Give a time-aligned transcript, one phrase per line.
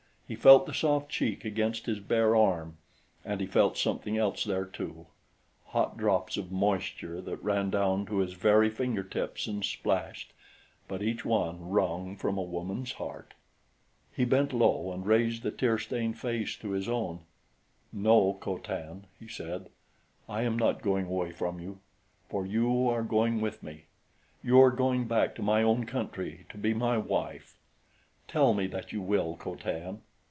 [0.27, 2.77] He felt the soft cheek against his bare arm;
[3.25, 5.07] and he felt something else there too
[5.65, 10.31] hot drops of moisture that ran down to his very finger tips and splashed,
[10.87, 13.33] but each one wrung from a woman's heart.
[14.15, 17.25] He bent low and raised the tear stained face to his own.
[17.91, 19.67] "No, Co Tan," he said,
[20.29, 21.81] "I am not going away from you
[22.29, 23.87] for you are going with me.
[24.41, 27.57] You are going back to my own country to be my wife.
[28.29, 30.01] Tell me that you will, Co Tan."